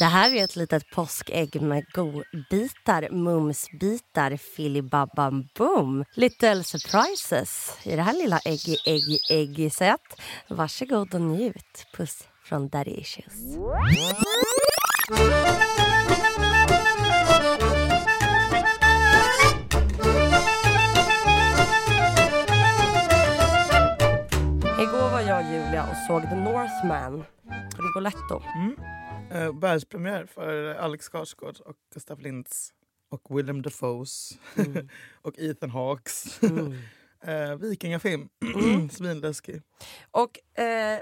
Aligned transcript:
Det 0.00 0.06
här 0.06 0.34
är 0.34 0.44
ett 0.44 0.56
litet 0.56 0.90
påskägg 0.90 1.62
med 1.62 1.84
godbitar, 1.92 3.08
mumsbitar, 3.10 4.36
filibabam 4.36 5.48
boom. 5.58 6.04
Little 6.14 6.64
surprises 6.64 7.78
i 7.82 7.96
det 7.96 8.02
här 8.02 8.12
lilla 8.12 8.38
äggi, 8.44 8.76
äggi, 8.86 9.18
äggiset. 9.30 10.00
Varsågod 10.48 11.14
och 11.14 11.20
njut. 11.20 11.86
Puss 11.96 12.28
från 12.44 12.68
Daddy 12.68 12.90
Issues. 12.90 13.34
Igår 24.80 25.10
var 25.10 25.20
jag 25.20 25.44
och 25.44 25.52
Julia 25.52 25.82
och 25.90 25.96
såg 26.06 26.22
The 26.22 26.36
Northman 26.36 27.24
på 27.76 27.82
Rigoletto. 27.82 28.42
Mm. 28.56 28.99
Eh, 29.30 29.58
världspremiär 29.60 30.26
för 30.26 30.74
Alex 30.74 31.08
Skarsgård 31.08 31.60
och 31.60 31.76
Gustaf 31.94 32.20
Lintz 32.20 32.72
och 33.08 33.38
Willem 33.38 33.62
Dafoes 33.62 34.38
och 35.22 35.38
Ethan 35.38 35.70
Hawkes. 35.70 36.42
eh, 37.22 37.54
vikingafilm. 37.56 38.28
Svinläskig. 38.92 39.62
Och 40.10 40.58
eh, 40.58 41.00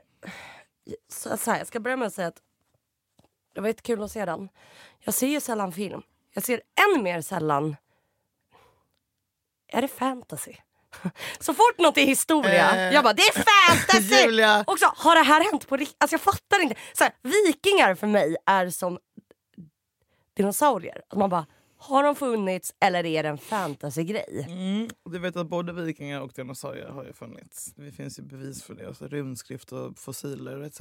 så, 1.09 1.36
så 1.36 1.50
här, 1.50 1.59
jag 1.59 1.66
ska 1.66 1.80
börja 1.80 1.96
med 1.96 2.06
att 2.06 2.14
säga 2.14 2.28
att 2.28 2.42
det 3.55 3.60
var 3.60 3.69
jättekul 3.69 4.02
att 4.02 4.10
se 4.10 4.24
den. 4.24 4.48
Jag 5.00 5.14
ser 5.14 5.28
ju 5.28 5.41
sällan 5.41 5.72
film. 5.72 6.02
Jag 6.34 6.45
ser 6.45 6.62
än 6.95 7.02
mer 7.02 7.20
sällan... 7.20 7.77
Är 9.72 9.83
det 9.83 9.88
fantasy? 9.88 10.55
Så 11.41 11.55
fort 11.55 11.78
något 11.78 11.98
är 11.98 12.06
historia, 12.06 12.70
Eh, 12.77 12.95
jag 12.95 13.05
bara 13.05 13.12
det 13.12 13.23
är 13.23 13.33
fantasy! 13.33 14.15
Julia. 14.24 14.65
Och 14.66 14.78
så, 14.78 14.87
har 14.97 15.14
det 15.14 15.23
här 15.23 15.45
hänt 15.51 15.69
på 15.69 15.77
riktigt? 15.77 15.97
Alltså 16.01 16.14
jag 16.14 16.20
fattar 16.20 16.62
inte. 16.62 16.74
Så 16.92 17.05
här, 17.05 17.12
vikingar 17.23 17.95
för 17.95 18.06
mig 18.06 18.37
är 18.47 18.70
som 18.70 18.98
dinosaurier. 20.37 21.02
Att 21.09 21.19
man 21.19 21.30
bara, 21.30 21.47
har 21.78 22.03
de 22.03 22.14
funnits 22.14 22.75
eller 22.81 23.06
är 23.06 23.22
det 23.22 23.28
en 23.28 23.39
fantasygrej? 23.39 24.47
Mm. 24.48 24.89
Du 25.11 25.19
vet 25.19 25.36
att 25.36 25.48
både 25.48 25.72
vikingar 25.72 26.20
och 26.20 26.33
dinosaurier 26.34 26.89
har 26.89 27.05
ju 27.05 27.12
funnits. 27.12 27.72
Det 27.77 27.92
finns 27.92 28.19
ju 28.19 28.22
bevis 28.22 28.62
för 28.62 28.75
det. 28.75 28.86
Alltså 28.86 29.06
runskrift 29.06 29.72
och 29.72 29.98
fossiler 29.98 30.61
etc. 30.61 30.81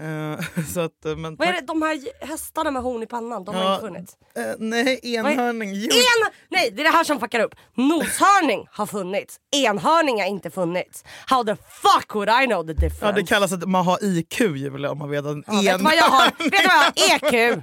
Eh, 0.00 0.64
så 0.74 0.80
att, 0.80 1.04
eh, 1.04 1.16
men 1.16 1.36
Vad 1.36 1.48
är 1.48 1.52
det, 1.52 1.60
de 1.60 1.82
här 1.82 2.26
hästarna 2.26 2.70
med 2.70 2.82
horn 2.82 3.02
i 3.02 3.06
pannan, 3.06 3.44
de 3.44 3.54
har 3.54 3.62
Ja, 3.62 3.74
inte 3.74 3.86
funnits. 3.86 4.16
eh, 4.36 4.42
nej, 4.58 5.00
enhörning. 5.02 5.74
Jo, 5.74 5.80
En, 5.92 6.30
nej, 6.48 6.70
det 6.70 6.82
är 6.82 6.84
det 6.84 6.90
här 6.90 7.04
som 7.04 7.20
fuckar 7.20 7.40
upp. 7.40 7.54
Noshörning 7.74 8.66
har 8.72 8.86
funnits, 8.86 9.36
enhörning 9.56 10.20
har 10.20 10.28
inte 10.28 10.50
funnits. 10.50 11.04
How 11.26 11.44
the 11.44 11.56
fuck 11.56 12.14
would 12.14 12.28
I 12.28 12.46
know 12.46 12.66
the 12.66 12.72
difference? 12.72 13.06
Ja, 13.06 13.12
det 13.12 13.22
kallas 13.26 13.52
att 13.52 13.68
man 13.68 13.84
har 13.84 13.98
IQ 14.04 14.40
Julia, 14.40 14.90
om 14.90 14.98
man 14.98 15.10
vet 15.10 15.24
att 15.24 15.32
en 15.32 15.44
Ja, 15.46 15.60
vet 15.62 15.78
du 15.78 15.84
vad 15.84 15.94
jag 15.96 16.04
har? 16.04 16.24
Vet 16.24 16.38
du 16.38 16.66
vad 16.68 16.76
jag 16.94 17.20
har? 17.20 17.34
EQ! 17.56 17.62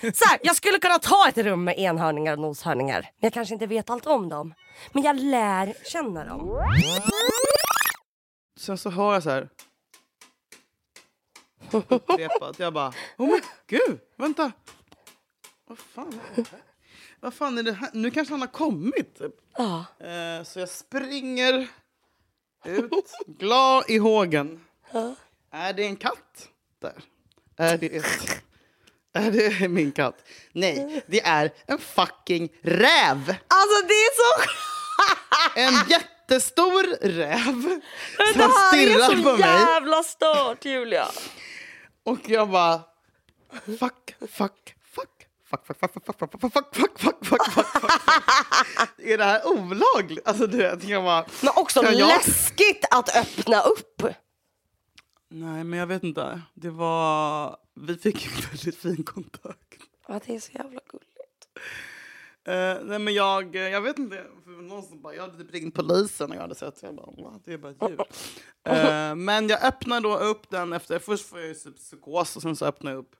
Så 0.16 0.24
här, 0.28 0.38
jag 0.42 0.56
skulle 0.56 0.78
kunna 0.78 0.98
ta 0.98 1.28
ett 1.28 1.38
rum 1.38 1.64
med 1.64 1.78
enhörningar 1.78 2.32
och 2.32 2.38
noshörningar. 2.38 3.00
Men 3.00 3.10
jag 3.26 3.32
kanske 3.32 3.54
inte 3.54 3.66
vet 3.66 3.90
allt 3.90 4.06
om 4.06 4.28
dem. 4.28 4.54
Men 4.92 5.02
jag 5.02 5.16
lär 5.20 5.74
känna 5.92 6.24
dem. 6.24 6.48
Sen 8.60 8.78
så 8.78 8.90
hör 8.90 9.12
jag 9.12 9.22
så 9.22 9.30
här. 9.30 9.48
Upprepat. 11.72 12.58
Jag 12.58 12.72
bara, 12.72 12.92
oh 13.16 13.30
men 13.30 13.40
gud, 13.66 13.98
vänta. 14.16 14.52
Vad 15.66 15.78
fan 15.78 16.08
är 16.08 16.36
det 16.36 16.46
här? 16.50 16.60
Vad 17.20 17.34
fan 17.34 17.58
är 17.58 17.62
det 17.62 17.72
här? 17.72 17.90
Nu 17.92 18.10
kanske 18.10 18.34
han 18.34 18.40
har 18.40 18.48
kommit. 18.48 19.20
Ja. 19.56 19.84
Eh, 20.00 20.44
så 20.44 20.60
jag 20.60 20.68
springer 20.68 21.68
ut, 22.64 23.12
glad 23.26 23.84
i 23.88 23.98
hågen. 23.98 24.64
Är 25.50 25.72
det 25.72 25.84
en 25.84 25.96
katt 25.96 26.48
där? 26.80 27.02
Är 27.56 27.78
det 27.78 27.96
ett... 27.96 28.42
Är 29.12 29.30
det 29.30 29.68
min 29.68 29.92
katt? 29.92 30.24
Nej, 30.52 31.04
det 31.06 31.20
är 31.20 31.50
en 31.66 31.78
fucking 31.78 32.48
räv! 32.62 33.34
Alltså 33.48 33.86
det 33.86 33.94
är 33.94 34.14
så... 34.16 34.50
En 35.56 35.88
jättestor 35.88 36.96
räv 37.00 37.80
Det 38.18 38.32
som 38.32 38.40
här 38.40 38.76
är 38.76 38.86
stirrar 38.86 39.34
så 39.36 39.40
jävla 39.40 40.02
stört 40.02 40.64
Julia. 40.64 41.06
Och 42.04 42.18
jag 42.30 42.50
bara... 42.50 42.80
Fuck, 43.78 44.14
fuck, 44.30 44.74
fuck. 44.82 45.26
Fuck, 45.44 45.66
fuck, 45.66 45.78
fuck, 45.78 45.92
fuck, 45.92 46.04
fuck, 46.04 46.18
fuck, 46.18 46.30
fuck, 46.30 46.52
fuck, 46.52 46.74
fuck, 46.74 46.98
fuck, 47.00 47.26
fuck, 47.26 47.46
fuck, 47.52 47.66
fuck. 47.66 47.90
Är 48.98 49.18
det 49.18 49.24
här 49.24 49.46
olagligt? 49.48 50.28
Alltså 50.28 50.46
du 50.46 50.56
vet, 50.56 50.84
jag 50.84 51.04
bara... 51.04 51.26
Men 51.42 51.52
också 51.56 51.82
jag- 51.84 51.94
läskigt 52.08 52.84
att 52.90 53.16
öppna 53.16 53.60
upp. 53.62 54.02
Nej, 55.28 55.64
men 55.64 55.78
jag 55.78 55.86
vet 55.86 56.02
inte. 56.02 56.40
Det 56.54 56.70
var... 56.70 57.56
Vi 57.74 57.96
fick 57.96 58.26
en 58.26 58.32
väldigt 58.50 58.76
fin 58.78 59.02
kontakt. 59.04 59.78
Ja, 60.08 60.20
det 60.26 60.34
är 60.36 60.40
så 60.40 60.52
jävla 60.52 60.80
gulligt. 60.90 61.48
Eh, 62.50 62.78
nej, 62.84 62.98
men 62.98 63.14
jag, 63.14 63.54
jag 63.56 63.80
vet 63.80 63.98
inte. 63.98 64.26
Någon 64.46 64.82
som 64.82 65.02
bara, 65.02 65.14
jag 65.14 65.22
hade 65.22 65.38
typ 65.38 65.54
ringt 65.54 65.74
polisen 65.74 66.30
och 66.30 66.36
jag 66.36 66.40
hade 66.40 66.54
sett. 66.54 66.82
Jag 66.82 66.94
bara, 66.94 67.06
Va? 67.06 67.40
det 67.44 67.52
är 67.52 67.58
bara 67.58 67.72
ett 67.72 67.88
djur. 67.88 68.00
Eh, 68.64 69.14
men 69.14 69.48
jag 69.48 69.64
öppnar 69.64 70.00
då 70.00 70.18
upp 70.18 70.50
den 70.50 70.72
efter, 70.72 70.98
först 70.98 71.26
får 71.26 71.38
jag 71.38 71.48
ju 71.48 71.54
typ 71.54 71.76
psykos 71.76 72.36
och 72.36 72.42
sen 72.42 72.56
så 72.56 72.66
öppnar 72.66 72.90
jag 72.90 72.98
upp. 72.98 73.16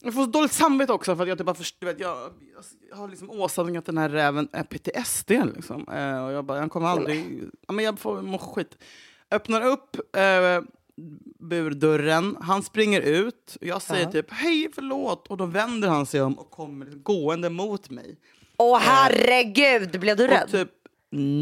Jag 0.00 0.14
får 0.14 0.24
så 0.24 0.30
dåligt 0.30 0.52
samvete 0.52 0.92
också 0.92 1.16
för 1.16 1.22
att 1.22 1.28
jag 1.28 1.38
typ 1.38 1.46
bara 1.46 1.54
först, 1.54 1.82
vet, 1.82 2.00
jag, 2.00 2.32
jag, 2.90 2.96
har 2.96 3.08
liksom 3.08 3.30
åsamkat 3.30 3.86
den 3.86 3.98
här 3.98 4.08
räven 4.08 4.48
är 4.52 4.62
PTSD 4.62 5.30
liksom. 5.30 5.88
Eh, 5.88 6.24
och 6.24 6.32
jag 6.32 6.44
bara, 6.44 6.58
jag 6.58 6.70
kommer 6.70 6.86
aldrig, 6.86 7.44
ja, 7.66 7.72
men 7.72 7.84
jag 7.84 7.98
får 7.98 8.22
må 8.22 8.38
skit. 8.38 8.78
Öppnar 9.30 9.66
upp 9.66 9.96
eh, 10.16 10.60
burdörren, 11.40 12.36
han 12.40 12.62
springer 12.62 13.00
ut, 13.00 13.56
jag 13.60 13.82
säger 13.82 14.04
Ja. 14.04 14.10
typ 14.12 14.30
hej 14.32 14.68
förlåt 14.74 15.26
och 15.26 15.36
då 15.36 15.46
vänder 15.46 15.88
han 15.88 16.06
sig 16.06 16.22
om 16.22 16.38
och 16.38 16.50
kommer 16.50 16.86
gående 16.86 17.50
mot 17.50 17.90
mig. 17.90 18.16
Åh 18.56 18.78
herregud, 18.78 20.00
blev 20.00 20.16
du 20.16 20.26
rädd? 20.26 20.48
Typ, 20.50 20.68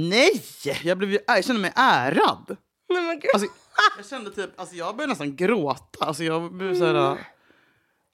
nej! 0.09 0.43
Jag, 0.85 0.99
blev, 0.99 1.19
jag 1.27 1.45
kände 1.45 1.63
mig 1.63 1.73
ärad. 1.77 2.57
Nej, 2.89 3.03
men 3.03 3.21
gud. 3.21 3.31
Alltså, 3.35 3.49
jag 3.97 4.07
kände 4.07 4.31
typ, 4.31 4.61
alltså 4.61 4.77
jag 4.77 4.97
började 4.97 5.11
nästan 5.11 5.37
gråta. 5.37 6.05
Alltså 6.05 6.25
jag 6.25 6.53
blev 6.53 6.79
så 6.79 6.85
här, 6.87 7.19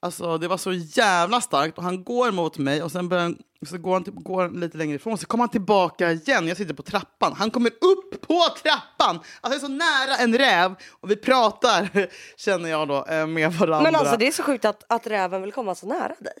alltså 0.03 0.37
det 0.37 0.47
var 0.47 0.57
så 0.57 0.73
jävla 0.73 1.41
starkt 1.41 1.77
och 1.77 1.83
han 1.83 2.03
går 2.03 2.31
mot 2.31 2.57
mig 2.57 2.83
och 2.83 2.91
sen 2.91 3.09
börjar 3.09 3.33
så 3.65 3.77
går 3.77 3.93
han, 3.93 4.03
typ, 4.03 4.13
går 4.15 4.49
lite 4.49 4.77
längre 4.77 4.95
ifrån 4.95 5.17
så 5.17 5.25
kommer 5.25 5.41
han 5.41 5.49
tillbaka 5.49 6.11
igen. 6.11 6.47
Jag 6.47 6.57
sitter 6.57 6.73
på 6.73 6.83
trappan. 6.83 7.33
Han 7.33 7.51
kommer 7.51 7.69
upp 7.71 8.27
på 8.27 8.39
trappan! 8.63 9.19
Alltså 9.41 9.57
är 9.57 9.59
så 9.59 9.67
nära 9.67 10.15
en 10.17 10.37
räv 10.37 10.75
och 10.91 11.11
vi 11.11 11.15
pratar 11.15 12.07
känner 12.37 12.69
jag 12.69 12.87
då 12.87 13.05
eh, 13.05 13.27
med 13.27 13.53
varandra. 13.53 13.81
Men 13.91 13.95
alltså 13.95 14.17
det 14.17 14.27
är 14.27 14.31
så 14.31 14.43
sjukt 14.43 14.65
att, 14.65 14.83
att 14.89 15.07
räven 15.07 15.41
vill 15.41 15.51
komma 15.51 15.75
så 15.75 15.87
nära 15.87 16.15
dig. 16.19 16.33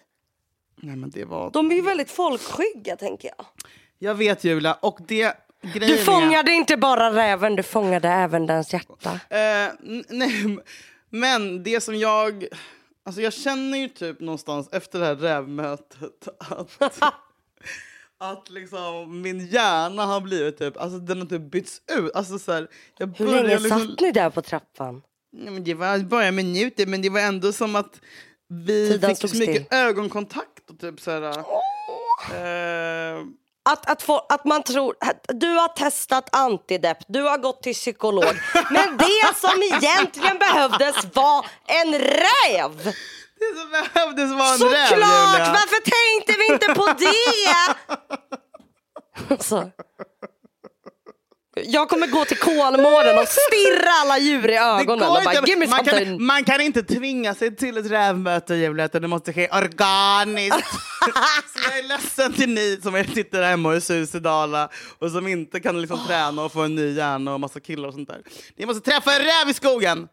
Nej 0.75 0.95
men 0.95 1.09
det 1.09 1.25
var... 1.25 1.51
De 1.51 1.71
är 1.71 1.75
ju 1.75 1.81
väldigt 1.81 2.11
folkskygga 2.11 2.95
tänker 2.95 3.29
jag. 3.37 3.45
Jag 3.99 4.15
vet 4.15 4.43
Julia 4.43 4.73
och 4.73 4.99
det... 5.07 5.37
Grejen 5.61 5.87
Du 5.87 5.99
är- 5.99 6.05
fångade 6.05 6.51
inte 6.51 6.77
bara 6.77 7.13
räven, 7.13 7.55
du 7.55 7.63
fångade 7.63 8.09
även 8.09 8.45
dens 8.45 8.73
hjärta. 8.73 9.19
N- 9.29 10.03
nej, 10.09 10.57
men 11.09 11.63
det 11.63 11.81
som 11.83 11.95
jag... 11.95 12.45
Alltså 13.05 13.21
jag 13.21 13.33
känner 13.33 13.77
ju 13.77 13.87
typ 13.87 14.19
någonstans 14.19 14.69
efter 14.71 14.99
det 14.99 15.05
här 15.05 15.15
rävmötet 15.15 16.27
att, 16.37 16.79
att 18.17 18.49
liksom 18.49 19.21
min 19.21 19.47
hjärna 19.47 20.05
har 20.05 20.21
blivit 20.21 20.57
typ, 20.57 20.77
alltså 20.77 20.99
den 20.99 21.19
har 21.19 21.25
typ 21.25 21.51
bytts 21.51 21.81
ut. 21.91 22.11
Alltså 22.15 22.39
så 22.39 22.51
här, 22.51 22.67
jag 22.97 23.17
Hur 23.17 23.25
länge 23.27 23.59
liksom, 23.59 23.87
satt 23.87 23.99
ni 23.99 24.11
där 24.11 24.29
på 24.29 24.41
trappan? 24.41 25.01
Nej, 25.31 25.53
men 25.53 25.63
Det 25.63 25.73
var 25.73 25.99
bara 25.99 26.31
minuter 26.31 26.85
men 26.85 27.01
det 27.01 27.09
var 27.09 27.19
ändå 27.19 27.53
som 27.53 27.75
att 27.75 28.01
vi 28.49 28.89
Tiden 28.89 29.15
fick 29.15 29.29
så 29.29 29.37
mycket 29.37 29.65
still. 29.65 29.77
ögonkontakt 29.79 30.69
och 30.69 30.79
typ 30.79 31.01
så 31.01 31.11
här... 31.11 31.23
eh, 32.33 33.23
Att, 33.65 33.89
att, 33.89 34.03
få, 34.03 34.25
att 34.29 34.45
man 34.45 34.63
tror 34.63 34.95
att 34.99 35.25
du 35.27 35.47
har 35.47 35.67
testat 35.67 36.35
antidepp, 36.35 36.97
du 37.07 37.21
har 37.21 37.37
gått 37.37 37.63
till 37.63 37.73
psykolog. 37.73 38.35
Men 38.69 38.97
det 38.97 39.35
som 39.35 39.63
egentligen 39.63 40.37
behövdes 40.39 40.95
var 41.13 41.45
en 41.67 41.93
räv! 41.99 42.93
det 43.39 43.59
som 43.59 43.71
behövdes 43.71 44.31
var 44.31 44.53
en 44.53 44.73
räv 44.73 44.87
Såklart! 44.87 45.47
Varför 45.47 45.81
tänkte 45.81 46.33
vi 46.37 46.53
inte 46.53 46.73
på 46.73 46.85
det? 46.85 47.75
Alltså. 49.29 49.71
Jag 51.55 51.89
kommer 51.89 52.07
gå 52.07 52.25
till 52.25 52.37
Kolmården 52.37 53.19
och 53.19 53.27
stirra 53.27 53.91
alla 54.01 54.17
djur 54.17 54.49
i 54.49 54.57
ögonen 54.57 55.07
och 55.09 55.23
bara 55.23 55.33
give 55.33 55.59
me 55.59 55.67
man, 55.67 55.85
kan, 55.85 56.23
man 56.25 56.43
kan 56.43 56.61
inte 56.61 56.83
tvinga 56.83 57.35
sig 57.35 57.55
till 57.55 57.77
ett 57.77 57.91
rävmöte 57.91 58.55
Julia, 58.55 58.85
utan 58.85 59.01
det 59.01 59.07
måste 59.07 59.33
ske 59.33 59.49
organiskt. 59.51 60.67
så 61.53 61.59
jag 61.69 61.79
är 61.79 61.87
ledsen 61.87 62.33
till 62.33 62.49
ni 62.49 62.79
som 62.83 63.03
sitter 63.13 63.43
hemma 63.43 63.75
i 63.75 63.81
Suicidala 63.81 64.69
och 64.99 65.11
som 65.11 65.27
inte 65.27 65.59
kan 65.59 65.81
liksom 65.81 65.99
träna 66.07 66.43
och 66.43 66.51
få 66.51 66.61
en 66.61 66.75
ny 66.75 66.93
hjärna 66.93 67.33
och 67.33 67.39
massa 67.39 67.59
killar 67.59 67.87
och 67.87 67.93
sånt 67.93 68.09
där. 68.09 68.21
Ni 68.57 68.65
måste 68.65 68.91
träffa 68.91 69.13
en 69.13 69.19
räv 69.19 69.49
i 69.49 69.53
skogen! 69.53 70.07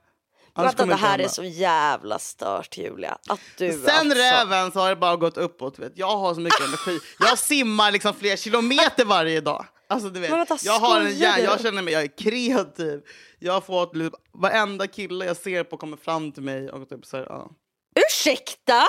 Vänta, 0.56 0.86
det 0.86 0.94
här 0.94 1.18
är 1.18 1.28
så 1.28 1.44
jävla 1.44 2.18
stört 2.18 2.78
Julia. 2.78 3.18
Att 3.28 3.40
du 3.58 3.72
Sen 3.72 3.90
alltså... 3.90 4.18
räven 4.18 4.72
så 4.72 4.80
har 4.80 4.88
det 4.88 4.96
bara 4.96 5.16
gått 5.16 5.36
uppåt. 5.36 5.78
Vet. 5.78 5.92
Jag 5.94 6.16
har 6.16 6.34
så 6.34 6.40
mycket 6.40 6.60
energi. 6.60 6.98
Jag 7.18 7.38
simmar 7.38 7.92
liksom 7.92 8.14
flera 8.14 8.36
kilometer 8.36 9.04
varje 9.04 9.40
dag. 9.40 9.66
Alltså, 9.90 10.10
du 10.10 10.20
vet, 10.20 10.30
vänta, 10.30 10.58
jag, 10.62 10.72
har 10.72 11.00
en, 11.00 11.06
du? 11.06 11.12
jag 11.14 11.60
känner 11.60 11.82
mig 11.82 11.94
jag 11.94 12.02
är 12.02 12.16
kreativ. 12.18 13.02
Jag 13.38 13.52
har 13.52 13.60
fått, 13.60 13.96
liksom, 13.96 14.20
varenda 14.32 14.86
kille 14.86 15.24
jag 15.24 15.36
ser 15.36 15.64
på 15.64 15.76
kommer 15.76 15.96
fram 15.96 16.32
till 16.32 16.42
mig 16.42 16.70
och 16.70 16.88
typ 16.88 17.06
så 17.06 17.16
här, 17.16 17.26
ja. 17.28 17.50
Ursäkta? 18.06 18.84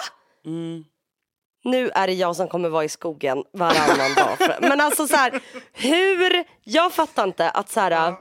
Nu 1.63 1.89
är 1.89 2.07
det 2.07 2.13
jag 2.13 2.36
som 2.36 2.48
kommer 2.48 2.69
vara 2.69 2.83
i 2.83 2.89
skogen 2.89 3.44
varannan 3.53 4.13
dag. 4.15 4.38
Men 4.62 4.81
alltså 4.81 5.07
så 5.07 5.15
här, 5.15 5.42
hur... 5.71 6.44
Jag 6.63 6.94
fattar 6.94 7.24
inte 7.24 7.50
att 7.50 7.69
så 7.69 7.80
här... 7.80 8.15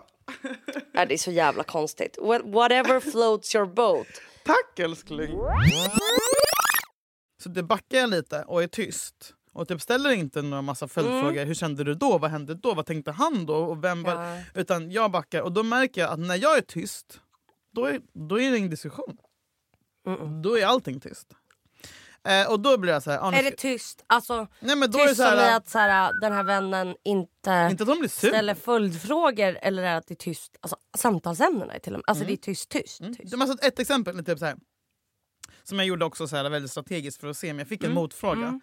Är 0.95 1.07
det 1.07 1.15
är 1.15 1.19
så 1.19 1.31
jävla 1.31 1.63
konstigt. 1.63 2.19
Wha- 2.19 2.53
Whatever 2.53 3.01
floats 3.01 3.55
your 3.55 3.67
boat. 3.67 4.07
Tack 4.45 4.79
älskling. 4.79 5.31
Så 7.43 7.49
det 7.49 7.63
backar 7.63 7.99
jag 7.99 8.11
lite 8.11 8.45
och 8.47 8.63
är 8.63 8.67
tyst. 8.67 9.35
Och 9.61 9.69
typ 9.69 9.81
ställer 9.81 10.11
inte 10.11 10.43
några 10.43 10.63
massa 10.63 10.89
följdfrågor. 10.89 11.45
Hur 11.45 11.55
kände 11.55 11.85
du 11.85 11.95
då? 11.95 12.19
Vad 12.19 12.31
hände 12.31 12.55
då? 12.55 12.75
Vad 12.75 12.87
tänkte 12.87 13.11
han 13.11 13.47
då? 13.47 13.55
Och 13.55 13.85
vem 13.85 14.03
var... 14.03 14.13
Ja. 14.13 14.43
Utan 14.55 14.91
jag 14.91 15.11
backar 15.11 15.43
och 15.43 15.53
då 15.53 15.63
märker 15.63 16.01
jag 16.01 16.11
att 16.11 16.19
när 16.19 16.37
jag 16.37 16.57
är 16.57 16.61
tyst, 16.61 17.21
då 17.75 17.85
är, 17.85 18.01
då 18.29 18.41
är 18.41 18.51
det 18.51 18.59
ingen 18.59 18.71
diskussion. 18.71 19.17
Då 20.43 20.59
är 20.59 20.67
allting 20.67 21.01
tyst. 21.01 21.27
Eh, 22.25 22.51
och 22.53 22.61
då 22.61 22.79
blir 22.79 22.93
jag 22.93 23.03
så 23.03 23.11
här... 23.11 23.19
ah, 23.19 23.33
Är 23.33 23.43
det 23.43 23.51
tyst? 23.51 24.05
Alltså, 24.07 24.47
Nej, 24.61 24.77
men 24.77 24.91
då 24.91 24.99
är 24.99 25.03
det 25.03 25.09
tyst 25.09 25.21
så 25.21 25.29
som 25.29 25.39
i 25.39 25.41
här, 25.41 25.57
att 25.57 25.69
så 25.69 25.79
här, 25.79 26.21
den 26.21 26.33
här 26.33 26.45
vännen 26.45 26.97
inte, 27.05 27.69
Inte 27.71 27.85
de 27.85 28.09
ställer 28.09 28.55
följdfrågor 28.55 29.59
eller 29.63 29.83
är 29.83 29.97
att 29.97 30.07
det 30.07 30.15
är 30.15 30.17
tyst? 30.17 30.57
Alltså, 30.61 30.77
samtalsämnena 30.99 31.75
är 31.75 31.79
till 31.79 31.93
och 31.93 31.99
med. 31.99 32.05
Alltså 32.07 32.25
det 32.25 32.33
är 32.33 32.37
tyst, 32.37 32.69
tyst. 32.69 32.99
tyst. 32.99 33.35
Är 33.35 33.41
alltså 33.41 33.67
ett 33.67 33.79
exempel 33.79 34.25
typ 34.25 34.39
så 34.39 34.45
här, 34.45 34.57
som 35.63 35.79
jag 35.79 35.87
gjorde 35.87 36.05
också 36.05 36.29
så 36.29 36.37
här, 36.37 36.51
väldigt 36.51 36.71
strategiskt 36.71 37.21
för 37.21 37.29
att 37.29 37.37
se 37.37 37.51
om 37.51 37.59
jag 37.59 37.69
fick 37.69 37.85
en 37.85 37.95
motfråga. 37.95 38.61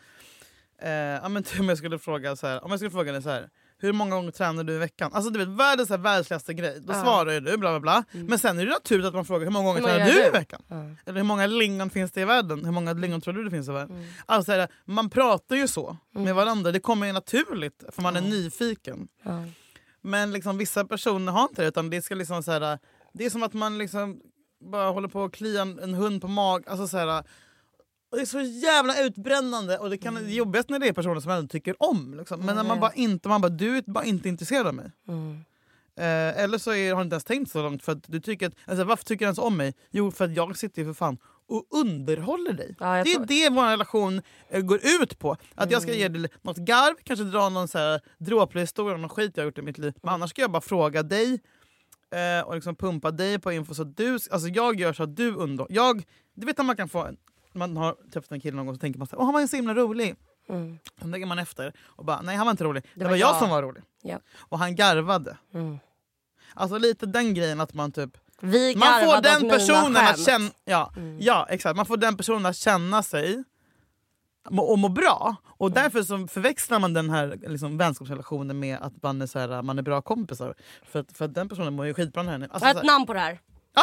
Eh, 0.82 0.90
ja, 0.92 1.30
men 1.30 1.44
typ 1.44 1.60
om 1.60 1.70
jag 1.70 1.78
skulle 1.78 2.00
fråga 2.00 2.36
så 2.36 2.48
här, 2.48 2.64
om 2.64 2.72
jag 2.72 2.80
skulle 2.80 2.92
fråga 2.92 3.12
dig 3.12 3.22
så 3.24 3.30
här, 3.30 3.50
hur 3.80 3.94
många 3.94 4.16
gånger 4.16 4.32
tränar 4.32 4.64
du 4.64 4.74
i 4.74 4.78
veckan? 4.78 5.12
Alltså 5.14 5.30
du 5.32 5.40
vet 5.40 5.48
världens 5.48 5.90
världsligaste 5.90 6.54
grej. 6.54 6.82
Då 6.82 6.94
Ja. 6.94 7.04
svarar 7.04 7.32
ju 7.32 7.40
du 7.40 7.58
bla 7.58 7.72
bla 7.72 7.80
bla. 7.80 8.04
Men 8.12 8.40
sen 8.40 8.60
är 8.60 8.66
det 8.66 8.72
naturligt 8.72 9.08
att 9.08 9.14
man 9.14 9.26
frågar 9.26 9.46
hur 9.46 9.52
många 9.52 9.66
gånger 9.66 9.80
Hur 9.82 9.88
många 9.88 10.06
tränar 10.06 10.22
du 10.22 10.28
i 10.28 10.32
veckan? 10.32 10.62
Eller 11.06 11.18
hur 11.18 11.24
många 11.24 11.48
lingon 11.48 11.90
finns 11.90 12.12
det 12.12 12.22
i 12.22 12.26
världen? 12.26 12.66
Hur 12.66 12.72
många 12.72 12.94
lingon 12.94 13.22
tror 13.22 13.34
du 13.34 13.44
det 13.44 13.52
finns 13.52 13.70
i 13.70 13.72
världen? 13.72 14.08
Alltså, 14.26 14.52
så 14.52 14.60
här, 14.60 14.68
man 14.86 15.10
pratar 15.10 15.56
ju 15.56 15.68
så 15.68 15.98
med 16.12 16.36
varandra, 16.36 16.72
det 16.72 16.80
kommer 16.80 17.08
ju 17.08 17.14
naturligt 17.14 17.84
för 17.92 18.02
man 18.02 18.16
är 18.16 18.22
nyfiken. 18.22 19.08
Men 20.02 20.32
liksom, 20.32 20.58
vissa 20.58 20.86
personer 20.86 21.32
har 21.32 21.44
inte 21.44 21.62
det. 21.62 21.68
Utan 21.68 21.90
det, 21.90 22.02
ska 22.02 22.16
liksom, 22.16 22.44
så 22.44 22.52
här, 22.52 22.80
det 23.14 23.26
är 23.26 23.30
som 23.30 23.44
att 23.44 23.54
man 23.54 23.78
liksom 23.78 24.22
bara 24.72 24.90
håller 24.90 25.08
på 25.08 25.24
att 25.24 25.32
klia 25.32 25.62
en, 25.62 25.80
en 25.80 25.94
hund 25.94 26.22
på 26.22 26.28
mag. 26.28 26.64
Alltså, 26.68 26.88
så 26.88 26.98
här, 26.98 27.24
och 28.10 28.18
det 28.18 28.24
är 28.24 28.26
så 28.26 28.42
jävla 28.42 29.02
utbrännande. 29.02 29.78
Och 29.78 29.90
det, 29.90 29.98
kan, 29.98 30.14
det 30.14 30.20
är 30.22 30.24
jobbigast 30.36 30.70
när 30.70 30.80
det 30.80 30.88
är 30.88 30.94
personer 30.94 31.20
som 31.20 31.32
ändå 31.32 31.48
tycker 31.48 31.76
om. 31.84 32.14
Liksom. 32.18 32.40
Men 32.40 32.56
när 32.56 32.64
man 32.64 32.80
bara 32.80 32.94
inte, 32.94 33.30
man 33.30 33.42
bara, 33.42 33.50
du 33.50 33.78
är 33.78 33.84
bara 33.86 34.04
inte 34.06 34.30
intresserad 34.30 34.68
av 34.68 34.74
mig. 34.74 34.92
Mm. 35.08 35.32
Eh, 35.96 36.44
eller 36.44 36.58
så 36.58 36.74
är, 36.74 36.94
har 36.94 37.02
du 37.02 37.04
inte 37.04 37.14
ens 37.14 37.24
tänkt 37.24 37.52
så 37.52 37.62
långt. 37.62 37.84
För 37.84 37.92
att 37.92 38.04
du 38.08 38.20
tycker 38.20 38.48
att, 38.48 38.54
alltså, 38.66 38.84
varför 38.84 39.06
tycker 39.06 39.26
du 39.26 39.28
ens 39.28 39.40
om 39.40 39.58
mig? 39.58 39.74
Jo, 39.92 40.12
för 40.12 40.26
att 40.26 40.36
jag 40.36 40.58
sitter 40.58 40.82
ju 40.82 40.86
för 40.88 40.94
fan 40.94 41.18
och 41.50 41.66
underhåller 41.70 42.54
dig. 42.54 42.76
Ja, 42.80 42.98
jag 42.98 43.06
det 43.06 43.14
är 43.14 43.26
det 43.50 43.56
vår 43.56 43.70
relation 43.70 44.22
eh, 44.50 44.62
går 44.62 44.80
ut 45.02 45.20
på. 45.20 45.38
Att 45.56 45.72
jag 45.72 45.82
ska 45.82 45.94
ge 45.94 46.08
dig 46.08 46.30
något 46.42 46.58
garv, 46.58 46.96
kanske 47.04 47.26
dra 47.26 47.50
någon 47.50 47.68
så 47.68 47.78
här 47.78 48.02
dråplig 48.18 48.62
historia 48.62 48.96
om 48.96 49.02
någon 49.02 49.10
skit 49.10 49.32
jag 49.36 49.44
har 49.44 49.46
gjort 49.46 49.58
i 49.58 49.62
mitt 49.62 49.78
liv. 49.78 49.94
Men 50.04 50.14
annars 50.14 50.30
ska 50.30 50.42
jag 50.42 50.52
bara 50.52 50.62
fråga 50.62 51.04
dig 51.04 51.40
eh, 52.12 52.48
och 52.48 52.56
liksom 52.56 52.76
pumpa 52.76 53.12
dig 53.12 53.40
på 53.40 53.52
info 53.52 53.74
så 53.74 53.82
att 53.82 53.98
du, 53.98 54.14
alltså 54.14 54.48
jag 54.48 54.80
gör 54.80 54.94
så 54.94 55.04
att 55.04 55.16
du 55.16 55.36
underhåller. 55.36 55.76
Jag, 55.76 56.04
du 56.34 56.46
vet 56.46 56.58
när 56.58 56.66
man 56.66 56.76
kan 56.78 56.90
få, 56.90 57.04
en- 57.06 57.18
man 57.54 57.78
har 57.78 57.96
träffat 58.14 58.32
en 58.32 58.40
kille 58.42 58.56
någon 58.58 58.66
gång 58.66 58.76
så 58.76 58.80
tänker 58.80 59.00
man 59.00 59.08
så 59.08 59.16
här, 59.16 59.20
Åh, 59.20 59.26
han 59.26 59.34
var 59.34 59.42
ju 59.42 59.48
så 59.48 59.56
himla 59.56 59.74
rolig. 59.74 60.16
Mm. 60.50 60.80
Sen 61.02 61.12
lägger 61.12 61.26
man 61.26 61.40
efter 61.40 61.74
och 61.86 62.06
bara, 62.06 62.22
nej 62.22 62.36
han 62.36 62.46
var 62.46 62.52
inte 62.52 62.64
rolig. 62.64 62.86
Det, 62.94 63.04
var 63.04 63.12
var 63.12 63.18
jag 63.18 63.30
jag. 63.30 63.40
som 63.40 63.50
var 63.50 63.64
rolig. 63.64 63.84
Ja. 64.02 64.20
Och 64.40 64.60
han 64.60 64.76
garvade. 64.76 65.38
Mm. 65.54 65.80
Alltså 66.54 66.78
lite 66.78 67.06
den 67.06 67.34
grejen 67.34 67.62
att 67.62 67.74
man 67.74 67.92
typ 67.92 68.18
Vi 68.42 68.76
man 68.76 69.06
får 69.06 69.22
den 69.22 69.50
personen 69.50 69.98
att 69.98 70.26
känna, 70.26 70.50
ja, 70.66 70.92
ja, 71.20 71.48
exakt. 71.50 71.76
Man 71.78 71.86
får 71.86 71.98
den 71.98 72.18
personen 72.18 72.46
att 72.46 72.56
känna 72.56 73.04
sig 73.04 73.44
och 74.50 74.80
må 74.80 74.90
bra. 74.90 75.36
Och 75.46 75.72
därför 75.72 76.04
så 76.04 76.28
förväxlar 76.28 76.80
man 76.80 76.94
den 76.94 77.10
här 77.10 77.40
liksom, 77.48 77.78
vänskapsrelationen 77.78 78.60
med 78.60 78.78
att 78.82 79.04
man 79.04 79.22
är, 79.22 79.28
så 79.28 79.40
här, 79.40 79.62
man 79.62 79.78
är 79.80 79.84
bra 79.84 80.02
kompisar. 80.02 80.56
För 80.86 81.00
att, 81.00 81.18
för 81.18 81.26
att 81.26 81.34
den 81.34 81.50
personen 81.50 81.74
mår 81.74 81.86
ju 81.86 81.94
skitbra 81.94 82.24
med 82.24 82.32
henne. 82.32 82.46
Jag 82.46 82.54
Alltså, 82.54 82.68
har 82.68 82.76
ett 82.76 82.84
namn 82.84 83.06
på 83.06 83.14
det 83.14 83.20
här. 83.20 83.40
ah, 83.74 83.82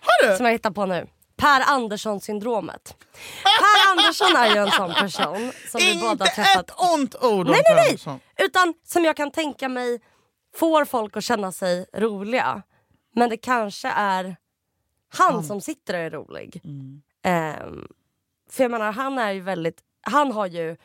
har 0.00 0.30
du? 0.30 0.36
Som 0.36 0.46
jag 0.46 0.52
hittar 0.52 0.70
på 0.70 0.86
nu. 0.86 1.06
Per 1.36 1.60
Andersson-syndromet. 1.60 2.96
Per 3.42 3.90
Andersson 3.90 4.36
är 4.36 4.54
ju 4.54 4.60
en 4.60 4.70
sån 4.70 4.94
person 4.94 5.52
som 5.70 5.78
vi 5.80 6.00
båda 6.00 6.24
har 6.24 6.30
träffat. 6.30 6.70
ett 6.70 6.76
ont 6.92 7.14
ord 7.14 7.46
om 7.46 7.52
Nej, 7.52 7.62
nej, 7.64 7.64
Per 7.64 7.74
nej. 7.74 7.86
Andersson. 7.88 8.20
Utan 8.38 8.74
som 8.84 9.04
jag 9.04 9.16
kan 9.16 9.30
tänka 9.30 9.68
mig 9.68 10.00
får 10.56 10.84
folk 10.84 11.16
att 11.16 11.24
känna 11.24 11.52
sig 11.52 11.86
roliga. 11.94 12.62
Men 13.14 13.30
det 13.30 13.36
kanske 13.36 13.88
är 13.88 14.36
han 15.16 15.44
som 15.44 15.60
sitter 15.60 15.94
och 15.94 16.00
är 16.00 16.10
rolig. 16.10 16.60
Mm. 16.64 17.02
Ehm, 17.22 17.88
för 18.50 18.64
jag 18.64 18.70
menar 18.70 18.92
han 18.92 19.18
är 19.18 19.32
ju 19.32 19.40
väldigt, 19.40 19.78
han 20.00 20.32
har 20.32 20.46
ju 20.46 20.76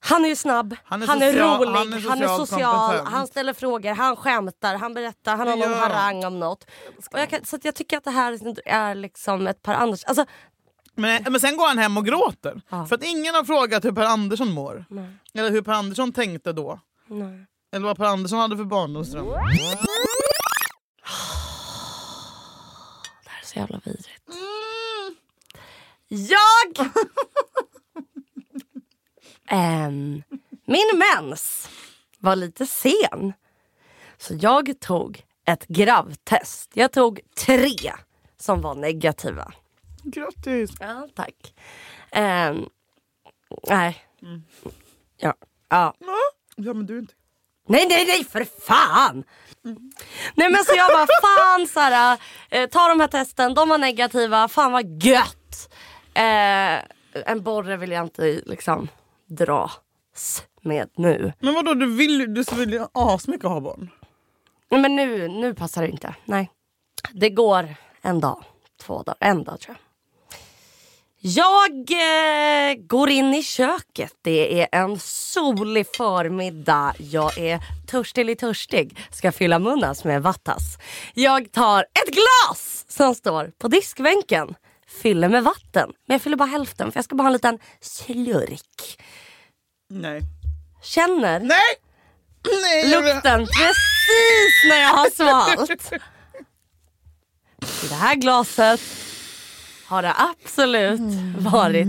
han 0.00 0.24
är 0.24 0.28
ju 0.28 0.36
snabb, 0.36 0.76
Han 0.84 1.02
han 1.02 1.22
är 1.22 1.26
är, 1.26 1.32
social- 1.32 1.58
rolig, 1.58 1.72
han 1.78 1.92
är 1.92 2.08
han 2.08 2.22
är 2.22 2.36
social, 2.36 3.06
han 3.06 3.26
ställer 3.26 3.52
frågor, 3.52 3.94
han 3.94 4.16
skämtar, 4.16 4.74
han 4.76 4.94
berättar, 4.94 5.36
han 5.36 5.48
har 5.48 5.56
någon 5.56 5.72
han. 5.72 5.90
harang 5.90 6.24
om 6.24 6.38
något. 6.40 6.66
Jag 7.10 7.30
kan, 7.30 7.44
så 7.44 7.58
jag 7.62 7.74
tycker 7.74 7.98
att 7.98 8.04
det 8.04 8.10
här 8.10 8.38
är 8.68 8.94
liksom 8.94 9.46
ett 9.46 9.62
par 9.62 9.74
Anders... 9.74 10.04
Alltså, 10.04 10.24
Men, 10.94 11.22
men 11.28 11.40
sen 11.40 11.56
går 11.56 11.68
han 11.68 11.78
hem 11.78 11.96
och 11.96 12.06
gråter. 12.06 12.60
Ja. 12.68 12.86
För 12.86 12.94
att 12.96 13.04
ingen 13.04 13.34
har 13.34 13.44
frågat 13.44 13.84
hur 13.84 13.92
Per 13.92 14.04
Andersson 14.04 14.52
mår. 14.52 14.84
Eller 15.34 15.50
hur 15.50 15.62
Per 15.62 15.72
Andersson 15.72 16.12
tänkte 16.12 16.52
då. 16.52 16.80
nej. 17.06 17.46
Eller 17.72 17.86
vad 17.86 17.96
Per 17.96 18.04
Andersson 18.04 18.38
hade 18.38 18.56
för 18.56 18.64
barndomsdröm. 18.64 19.26
Det 19.26 19.36
här 23.30 23.40
är 23.42 23.46
så 23.46 23.58
jävla 23.58 23.80
vidrigt. 23.84 24.22
Jag... 26.08 26.86
Ehm, 29.48 30.22
min 30.64 30.90
mens 30.94 31.68
var 32.18 32.36
lite 32.36 32.66
sen. 32.66 33.32
Så 34.18 34.34
jag 34.40 34.80
tog 34.80 35.24
ett 35.44 35.66
gravtest. 35.66 36.70
Jag 36.74 36.92
tog 36.92 37.20
tre 37.46 37.92
som 38.38 38.60
var 38.60 38.74
negativa. 38.74 39.52
Grattis! 40.02 40.70
Ja, 40.80 41.08
tack. 41.14 41.54
Ehm, 42.10 42.68
nej. 43.68 44.04
Ja. 45.16 45.34
ja. 45.68 45.94
Ja 46.56 46.74
men 46.74 46.86
du 46.86 46.94
är 46.94 46.98
inte... 46.98 47.14
Nej, 47.68 47.86
nej, 47.88 48.06
nej, 48.06 48.24
för 48.24 48.46
fan! 48.66 49.24
Nej 50.34 50.50
men 50.50 50.64
så 50.64 50.72
jag 50.76 50.88
bara, 50.88 51.06
fan 51.22 51.68
här, 51.92 52.18
eh, 52.50 52.68
ta 52.68 52.88
de 52.88 53.00
här 53.00 53.08
testen, 53.08 53.54
de 53.54 53.68
var 53.68 53.78
negativa, 53.78 54.48
fan 54.48 54.72
vad 54.72 55.02
gött! 55.02 55.74
Eh, 56.14 56.78
en 57.26 57.42
borre 57.42 57.76
vill 57.76 57.90
jag 57.90 58.04
inte 58.04 58.42
liksom 58.46 58.88
dras 59.28 60.42
med 60.62 60.90
nu. 60.96 61.32
Men 61.40 61.54
vadå, 61.54 61.74
du 61.74 61.86
vill, 61.86 62.34
du 62.34 62.44
vill 62.56 62.72
ju 62.72 62.86
asmycket 62.92 63.48
ha 63.48 63.60
barn? 63.60 63.90
Men 64.70 64.96
nu, 64.96 65.28
nu 65.28 65.54
passar 65.54 65.82
det 65.82 65.88
inte, 65.88 66.14
nej. 66.24 66.50
Det 67.12 67.30
går 67.30 67.74
en 68.02 68.20
dag, 68.20 68.44
två 68.80 69.02
dagar, 69.02 69.16
en 69.20 69.44
dag 69.44 69.60
tror 69.60 69.76
jag. 69.76 69.88
Jag 71.20 71.90
eh, 71.90 72.74
går 72.86 73.10
in 73.10 73.34
i 73.34 73.42
köket. 73.42 74.12
Det 74.22 74.60
är 74.60 74.68
en 74.72 74.98
solig 74.98 75.86
förmiddag. 75.96 76.94
Jag 76.98 77.38
är 77.38 77.60
törstig, 77.86 78.38
törstig. 78.38 78.98
Ska 79.10 79.32
fylla 79.32 79.58
munnas 79.58 80.04
med 80.04 80.22
vattas. 80.22 80.62
Jag 81.14 81.52
tar 81.52 81.80
ett 81.80 82.14
glas 82.14 82.84
som 82.88 83.14
står 83.14 83.52
på 83.58 83.68
diskbänken. 83.68 84.54
Fyller 84.88 85.28
med 85.28 85.44
vatten. 85.44 85.92
Men 86.06 86.14
jag 86.14 86.22
fyller 86.22 86.36
bara 86.36 86.48
hälften 86.48 86.92
för 86.92 86.98
jag 86.98 87.04
ska 87.04 87.16
bara 87.16 87.22
ha 87.22 87.28
en 87.28 87.32
liten 87.32 87.58
slurk. 87.80 89.02
Nej. 89.90 90.22
Känner 90.82 91.40
Nej! 91.40 91.60
Nej! 92.62 92.90
lukten 92.90 93.38
precis 93.46 94.64
när 94.68 94.80
jag 94.80 94.88
har 94.88 95.10
svalt. 95.10 95.92
I 97.84 97.88
det 97.88 97.94
här 97.94 98.14
glaset 98.14 98.80
har 99.86 100.02
det 100.02 100.14
absolut 100.16 101.00
varit 101.38 101.86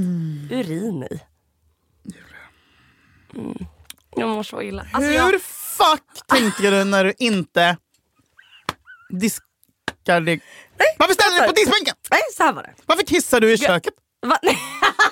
urin 0.51 1.03
i. 1.03 1.19
Mm. 3.35 3.57
Jag 4.15 4.29
mår 4.29 4.43
så 4.43 4.61
illa. 4.61 4.81
Alltså 4.81 5.11
Hur 5.11 5.33
jag, 5.33 5.41
fuck 5.41 6.27
tänkte 6.27 6.71
du 6.71 6.83
när 6.83 7.03
du 7.03 7.13
inte 7.17 7.77
diskar 10.05 10.21
dig? 10.21 10.41
Varför 10.97 11.13
ställer 11.13 11.31
du 11.31 11.37
dig 11.39 11.47
på 11.47 11.53
diskbänken? 11.53 11.95
nej, 12.11 12.21
så 12.37 12.43
här 12.43 12.53
var 12.53 12.63
det. 12.63 12.73
Varför 12.85 13.03
kissar 13.03 13.39
du 13.41 13.53
i 13.53 13.57
köket 13.57 13.93
Va? 14.27 14.37
Nej, 14.43 14.57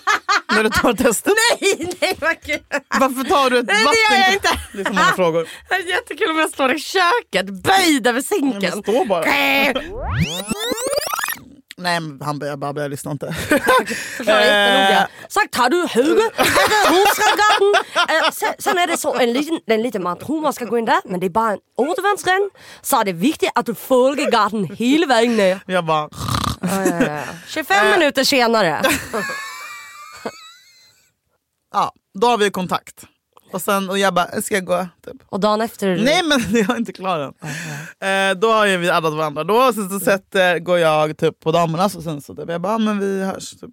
när 0.52 0.64
du 0.64 0.70
tar 0.70 0.94
testet? 0.94 1.34
nej, 1.62 1.96
nej 2.02 2.16
vad 2.22 2.42
kul. 2.42 2.60
Varför 3.00 3.24
tar 3.30 3.50
du 3.50 3.60
ett 3.60 3.66
Nej, 3.68 3.78
det 3.78 3.86
vatten? 3.86 4.00
gör 4.12 4.26
jag 4.26 4.34
inte. 4.34 4.50
Det 4.74 4.80
är 4.82 4.86
så 4.86 4.94
många 4.94 5.14
frågor. 5.16 5.48
Det 5.70 5.76
är 5.76 5.80
jättekul 5.90 6.30
om 6.32 6.38
jag 6.38 6.50
står 6.50 6.74
i 6.76 6.80
köket 6.80 7.46
böjd 7.46 8.08
över 8.08 8.24
Nej, 8.32 8.42
men 8.42 8.52
sinken. 8.62 8.84
stå 8.84 9.06
bara. 9.06 9.24
Nej 11.80 12.00
han 12.22 12.40
börjar 12.40 12.58
babbla, 12.58 12.82
jag 12.82 12.92
lyssnar 12.92 13.12
inte. 13.12 13.26
Jättenoga. 14.20 15.08
Sagt 15.30 15.56
har 15.56 15.70
du 15.70 15.82
är 15.82 15.88
husregarden? 15.88 17.84
Eh, 18.10 18.32
sen, 18.60 18.78
är 18.78 18.88
det 18.88 18.98
så 18.98 19.16
en 19.16 19.34
liten, 19.34 19.60
en 19.66 19.82
liten 19.82 20.04
matron 20.04 20.42
man 20.42 20.54
ska 20.54 20.66
gå 20.66 20.78
in 20.78 20.86
där 20.86 21.02
men 21.06 21.20
det 21.20 21.26
är 21.26 21.30
bara 21.30 21.52
en 21.52 21.60
återvändsgränd. 21.78 22.52
Så 22.82 23.00
är 23.00 23.06
det 23.06 23.14
viktigt 23.14 23.52
att 23.56 23.66
du 23.66 23.76
följer 23.76 24.32
garden 24.32 24.76
hela 24.76 25.08
vägen 25.08 25.38
ner. 25.38 25.60
Jag 25.66 25.86
bara... 25.86 26.10
Ja, 26.62 26.86
ja, 26.86 27.04
ja. 27.04 27.22
25 27.48 27.92
minuter 27.92 28.24
senare. 28.24 28.82
Ja, 31.74 31.92
då 32.20 32.28
har 32.28 32.38
vi 32.38 32.52
kontakt. 32.52 33.06
Och 33.52 33.62
sen 33.62 33.90
och 33.90 33.98
jag 34.00 34.14
bara, 34.14 34.42
ska 34.42 34.56
jag 34.56 34.66
gå? 34.66 34.88
Typ. 35.06 35.16
Och 35.26 35.40
dagen 35.40 35.62
efter... 35.62 35.88
är 35.88 35.96
du- 35.98 36.04
Nej 36.04 36.22
men 36.24 36.40
jag 36.52 36.70
är 36.70 36.78
inte 36.78 36.94
klar 36.94 37.20
än. 37.20 37.34
Eh, 38.34 38.40
då 38.40 38.52
har 38.52 38.78
vi 38.78 38.90
addat 38.90 39.14
varandra. 39.14 39.44
Då 39.44 39.74
sen 39.74 39.90
så 39.90 40.00
sätter, 40.00 40.60
går 40.60 40.78
jag 40.78 41.18
typ 41.18 41.40
på 41.40 41.52
damernas 41.52 41.96
och 41.96 42.04
sen 42.04 42.22
så 42.22 42.36
typ, 42.36 42.50
jag 42.50 42.62
bara, 42.62 42.78
men 42.78 43.00
vi 43.00 43.24
hörs. 43.24 43.52
Typ. 43.52 43.72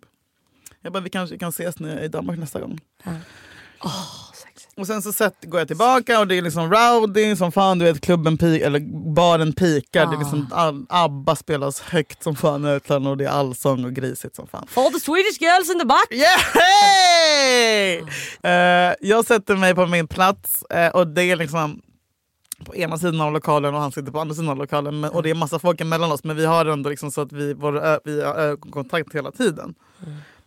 Jag 0.83 0.93
bara, 0.93 1.01
vi 1.01 1.11
kanske 1.11 1.39
kan 1.39 1.49
ses 1.49 1.79
nu 1.79 2.01
i 2.01 2.09
Danmark 2.09 2.39
nästa 2.39 2.61
gång. 2.61 2.81
Åh, 3.85 4.31
sexigt. 4.34 4.34
Och 4.77 4.87
sen 4.87 5.03
så 5.03 5.13
sätt, 5.13 5.35
går 5.43 5.61
jag 5.61 5.69
tillbaka 5.69 6.21
och 6.21 6.29
det 6.29 6.39
är 6.39 6.43
liksom 6.43 6.73
rowdy 6.75 7.37
som 7.37 7.53
fan, 7.53 7.79
du 7.79 7.85
vet 7.85 8.01
klubben 8.01 8.39
pik, 8.39 8.63
eller 8.63 8.81
baren 9.15 9.53
pikar. 9.53 10.07
Det 10.07 10.15
är 10.15 10.19
liksom 10.19 10.49
all, 10.53 10.87
ABBA 10.89 11.37
spelas 11.37 11.81
högt 11.81 12.23
som 12.23 12.37
fan 12.37 12.65
i 12.65 12.69
högtalarna 12.69 13.11
och 13.11 13.17
det 13.17 13.25
är 13.25 13.29
allsång 13.29 13.85
och 13.85 13.93
grisigt 13.93 14.37
som 14.37 14.47
fan. 14.47 14.67
For 14.69 14.91
the 14.91 15.01
Swedish 15.01 15.41
girls 15.41 15.71
in 15.71 15.79
the 15.79 15.87
back. 15.87 16.07
Yay! 16.11 18.03
Eh, 18.43 18.95
jag 19.01 19.25
sätter 19.25 19.57
mig 19.57 19.75
på 19.75 19.87
min 19.87 20.09
plats 20.09 20.63
eh, 20.63 20.89
och 20.89 21.07
det 21.07 21.23
är 21.23 21.37
liksom 21.37 21.81
på 22.65 22.77
ena 22.77 22.99
sidan 22.99 23.21
av 23.21 23.33
lokalen 23.33 23.75
och 23.75 23.81
han 23.81 23.93
sitter 23.93 24.13
på 24.13 24.21
andra 24.21 24.35
sidan 24.35 24.51
av 24.51 24.57
lokalen. 24.57 25.01
Men, 25.01 25.11
och 25.11 25.23
det 25.23 25.31
är 25.31 25.35
massa 25.35 25.59
folk 25.59 25.81
emellan 25.81 26.13
oss 26.13 26.25
men 26.25 26.37
vi 26.37 26.47
har 26.47 26.67
ändå 26.67 26.91
liksom 26.91 27.11
så 27.11 27.21
att 27.21 27.33
vi, 27.33 27.55
vår, 27.55 28.01
vi 28.05 28.23
har 28.23 28.35
ögonkontakt 28.35 29.15
hela 29.15 29.31
tiden. 29.31 29.75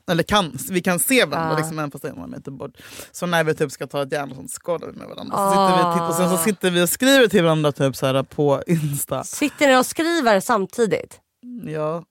Eller 0.09 0.23
kan, 0.23 0.57
vi 0.69 0.81
kan 0.81 0.99
se 0.99 1.25
varandra 1.25 1.51
Ja. 1.53 1.57
liksom, 1.57 1.79
även 1.79 1.91
fast 1.91 2.05
en 2.05 2.17
är 2.17 2.27
meter 2.27 2.51
bort. 2.51 2.71
Så 3.11 3.25
när 3.25 3.43
vi 3.43 3.55
typ 3.55 3.71
ska 3.71 3.87
ta 3.87 4.01
ett 4.03 4.11
järn 4.11 4.29
och 4.29 4.35
sånt 4.35 4.51
skålar 4.51 4.87
vi 4.87 4.93
med 4.93 5.07
varandra. 5.07 5.37
Så 5.37 5.49
sitter 5.51 5.77
vi 5.77 5.83
och, 5.89 5.93
tittar, 5.93 6.09
och 6.09 6.15
sen 6.15 6.29
så 6.29 6.37
sitter 6.43 6.71
vi 6.71 6.83
och 6.83 6.89
skriver 6.89 7.27
till 7.27 7.43
varandra 7.43 7.71
typ 7.71 7.95
så 7.95 8.05
här 8.05 8.23
på 8.23 8.63
Insta. 8.67 9.23
Sitter 9.23 9.67
ni 9.67 9.77
och 9.77 9.85
skriver 9.85 10.39
samtidigt? 10.39 11.19
Ja, 11.65 12.03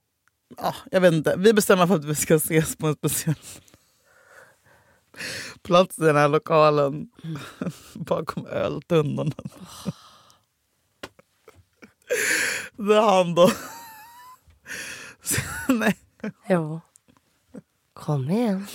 ja, 0.56 0.74
jag 0.90 1.00
vet 1.00 1.12
inte. 1.12 1.34
Vi 1.36 1.52
bestämmer 1.52 1.86
för 1.86 1.94
att 1.94 2.04
vi 2.04 2.14
ska 2.14 2.34
ses 2.34 2.76
på 2.76 2.86
en 2.86 2.94
speciell 2.94 3.34
plats 5.62 5.98
i 5.98 6.02
den 6.02 6.16
här 6.16 6.28
lokalen. 6.28 7.08
Bakom 7.94 8.46
öltunnorna. 8.46 9.32
Det 12.76 12.96
är 12.96 13.00
han 13.00 13.34
då. 13.34 13.50
Nej, 15.68 15.96
Jo. 16.48 16.80
Kom 18.06 18.30
igen. 18.30 18.66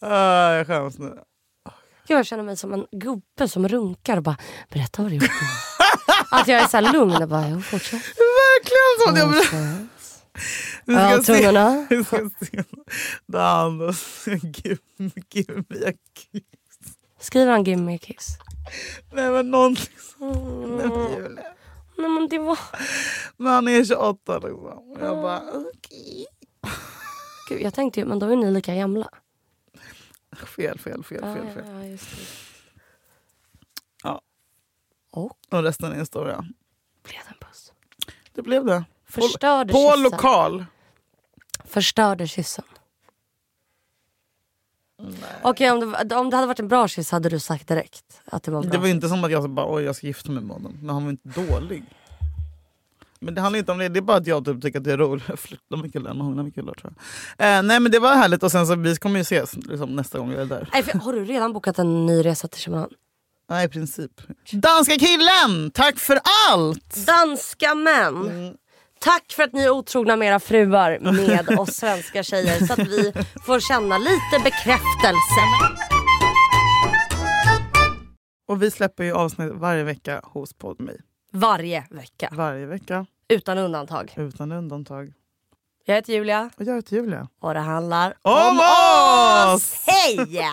ah, 0.00 0.52
jag 0.52 0.66
skäms 0.66 0.98
nu. 0.98 1.18
Jag 2.06 2.26
känner 2.26 2.42
mig 2.44 2.56
som 2.56 2.72
en 2.72 2.86
gubbe 2.92 3.48
som 3.48 3.68
runkar 3.68 4.16
och 4.16 4.22
bara 4.22 4.36
berätta 4.72 5.02
vad 5.02 5.10
du 5.10 5.14
gjort. 5.14 5.30
att 6.30 6.48
jag 6.48 6.62
är 6.62 6.66
så 6.66 6.76
här 6.76 6.92
lugn 6.92 7.22
och 7.22 7.28
bara, 7.28 7.48
jo 7.48 7.60
fortsätt. 7.60 8.02
Verkligen 8.02 8.98
så! 8.98 9.18
Jag. 9.18 9.86
Vi 10.84 10.94
Ja, 10.94 11.22
ska 11.22 11.22
se. 11.34 11.38
tunnorna. 11.42 11.86
Vi 11.90 12.04
ska 12.04 12.16
se. 12.16 12.62
Det 13.26 13.38
är 13.38 13.42
han 13.62 13.78
då. 13.78 13.92
Give, 14.26 14.78
give 15.32 15.64
me 15.68 15.86
a 15.88 15.92
kiss. 16.14 16.42
Skriver 17.20 17.52
han 17.52 17.64
give 17.64 17.82
me 17.82 17.94
a 17.94 17.98
kiss? 18.02 18.28
Nej 19.12 19.30
men 19.30 19.50
någonting 19.50 19.88
Mm. 20.20 20.34
sånt. 20.34 20.94
Nej. 21.34 21.44
Nej 21.98 22.08
men 22.10 22.28
det 22.28 22.38
var... 22.38 22.58
Men 23.36 23.52
han 23.52 23.68
är 23.68 23.84
28 23.84 24.34
liksom. 24.38 24.96
Jag 25.00 25.16
bara 25.22 25.42
okej. 25.54 26.26
Gud, 27.48 27.60
jag 27.62 27.74
tänkte 27.74 28.00
ju, 28.00 28.06
men 28.06 28.18
då 28.18 28.26
är 28.26 28.36
ni 28.36 28.50
lika 28.50 28.74
gamla. 28.74 29.08
Fel, 30.56 30.78
fel, 30.78 31.04
fel, 31.04 31.18
Ja, 31.22 31.34
fel. 31.34 31.44
ja, 31.46 31.52
fel. 31.54 31.64
ja, 31.66 31.72
det. 31.82 31.98
Ja. 34.02 34.20
Och 35.10 35.38
Och 35.50 35.62
resten 35.62 35.92
är 35.92 35.96
historia. 35.96 36.36
blev 37.02 37.20
det 37.24 37.30
en 37.30 37.48
puss. 37.48 37.72
Det 38.32 38.42
blev 38.42 38.64
det. 38.64 38.84
På, 39.14 39.20
Förstörde 39.20 39.72
på 39.72 39.78
kyssen. 39.78 40.02
lokal. 40.02 40.64
Förstörde 41.64 42.28
kyssen. 42.28 42.64
Okej, 45.42 45.70
om, 45.70 45.80
det, 45.80 46.16
om 46.16 46.30
det 46.30 46.36
hade 46.36 46.46
varit 46.46 46.60
en 46.60 46.68
bra 46.68 46.88
kyss 46.88 47.10
hade 47.10 47.28
du 47.28 47.40
sagt 47.40 47.68
direkt 47.68 48.20
att 48.24 48.42
det 48.42 48.50
var 48.50 48.58
en 48.58 48.62
bra 48.68 48.72
Det 48.72 48.78
var 48.78 48.88
inte 48.88 49.08
som 49.08 49.24
att 49.24 49.30
jag 49.30 49.50
bara 49.50 49.74
oj 49.74 49.82
jag 49.84 49.96
ska 49.96 50.06
gifta 50.06 50.30
mig 50.32 50.42
med 50.42 50.56
honom. 50.56 50.78
Men 50.82 50.88
han 50.94 51.04
var 51.04 51.10
inte 51.10 51.28
dålig. 51.28 51.84
Men 53.20 53.34
det 53.34 53.40
handlar 53.40 53.58
inte 53.58 53.72
om 53.72 53.78
det, 53.78 53.88
det 53.88 53.98
är 53.98 54.02
bara 54.02 54.16
att 54.16 54.26
jag 54.26 54.44
typ 54.44 54.62
tycker 54.62 54.78
att 54.78 54.84
det 54.84 54.92
är 54.92 54.96
roligt 54.96 55.30
att 55.30 55.40
flirta 55.40 55.76
med 55.76 55.92
killar 55.92 56.10
än 56.10 56.16
att 56.16 56.22
hångla 56.22 56.42
med 56.42 56.54
killar 56.54 56.74
tror 56.74 56.92
jag. 57.38 57.58
Eh, 57.58 57.62
nej 57.62 57.80
men 57.80 57.92
det 57.92 57.98
var 57.98 58.16
härligt 58.16 58.42
och 58.42 58.52
sen 58.52 58.66
så 58.66 58.74
vi 58.74 58.96
kommer 58.96 59.16
ju 59.16 59.22
ses 59.22 59.56
liksom, 59.56 59.96
nästa 59.96 60.18
gång 60.18 60.32
jag 60.32 60.40
är 60.40 60.46
där. 60.46 60.68
Nej, 60.72 60.82
för, 60.82 60.98
har 60.98 61.12
du 61.12 61.24
redan 61.24 61.52
bokat 61.52 61.78
en 61.78 62.06
ny 62.06 62.24
resa 62.24 62.48
till 62.48 62.60
Köpenhamn? 62.60 62.92
Nej 63.50 63.66
i 63.66 63.68
princip. 63.68 64.12
Danska 64.52 64.94
killen! 64.94 65.70
Tack 65.70 65.98
för 65.98 66.18
allt! 66.50 67.06
Danska 67.06 67.74
män! 67.74 68.16
Mm. 68.16 68.54
Tack 69.00 69.32
för 69.32 69.42
att 69.42 69.52
ni 69.52 69.62
är 69.62 69.70
otrogna 69.70 70.16
med 70.16 70.28
era 70.28 70.40
fruar 70.40 70.98
med 71.00 71.58
oss 71.58 71.70
svenska 71.70 72.22
tjejer 72.22 72.66
så 72.66 72.72
att 72.72 72.88
vi 72.88 73.12
får 73.46 73.60
känna 73.60 73.98
lite 73.98 74.44
bekräftelse. 74.44 75.42
Och 78.48 78.62
vi 78.62 78.70
släpper 78.70 79.04
ju 79.04 79.12
avsnitt 79.12 79.52
varje 79.54 79.84
vecka 79.84 80.20
hos 80.24 80.52
Podme. 80.52 80.92
Varje 81.32 81.84
vecka. 81.90 82.28
Varje 82.32 82.66
vecka 82.66 83.06
Utan 83.28 83.58
undantag. 83.58 84.12
utan 84.16 84.52
undantag. 84.52 85.12
Jag 85.84 85.94
heter 85.94 86.12
Julia 86.12 86.50
Och 86.56 86.64
jag 86.64 86.74
heter 86.76 86.96
Julia. 86.96 87.28
och 87.40 87.54
det 87.54 87.60
handlar 87.60 88.14
Om 88.22 88.60
oss! 89.54 89.84
Hej! 89.86 90.48